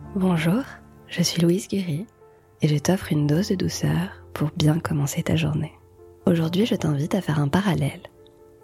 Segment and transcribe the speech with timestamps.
[0.00, 0.62] Bonjour,
[1.06, 2.06] je suis Louise Guéry
[2.62, 5.72] et je t'offre une dose de douceur pour bien commencer ta journée.
[6.26, 8.02] Aujourd'hui, je t'invite à faire un parallèle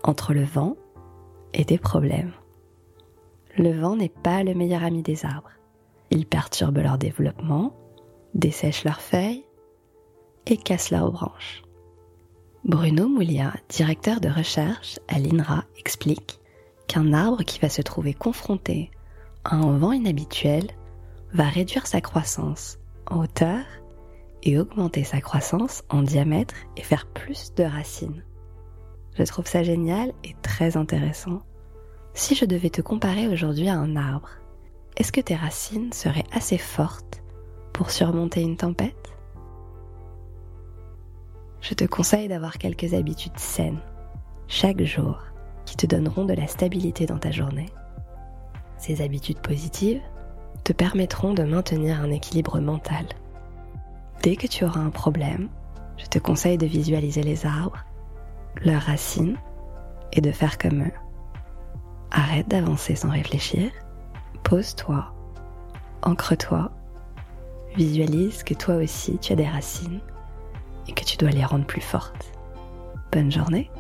[0.02, 0.76] entre le vent
[1.54, 2.32] et tes problèmes.
[3.56, 5.52] Le vent n'est pas le meilleur ami des arbres.
[6.10, 7.76] Il perturbe leur développement,
[8.34, 9.44] dessèche leurs feuilles
[10.46, 11.62] et casse leurs branches.
[12.64, 16.40] Bruno Moulia, directeur de recherche à l'INRA, explique
[16.88, 18.90] qu'un arbre qui va se trouver confronté
[19.44, 20.66] à un vent inhabituel
[21.32, 23.64] va réduire sa croissance en hauteur
[24.42, 28.24] et augmenter sa croissance en diamètre et faire plus de racines.
[29.14, 31.42] Je trouve ça génial et très intéressant.
[32.14, 34.30] Si je devais te comparer aujourd'hui à un arbre,
[34.96, 37.22] est-ce que tes racines seraient assez fortes
[37.72, 39.16] pour surmonter une tempête?
[41.60, 43.80] Je te conseille d'avoir quelques habitudes saines,
[44.48, 45.18] chaque jour,
[45.66, 47.68] qui te donneront de la stabilité dans ta journée.
[48.78, 50.00] Ces habitudes positives
[50.72, 53.06] permettront de maintenir un équilibre mental.
[54.22, 55.48] Dès que tu auras un problème,
[55.96, 57.84] je te conseille de visualiser les arbres,
[58.64, 59.36] leurs racines
[60.12, 60.92] et de faire comme eux.
[62.10, 63.70] Arrête d'avancer sans réfléchir,
[64.42, 65.14] pose-toi,
[66.02, 66.70] ancre-toi,
[67.76, 70.00] visualise que toi aussi tu as des racines
[70.88, 72.32] et que tu dois les rendre plus fortes.
[73.12, 73.70] Bonne journée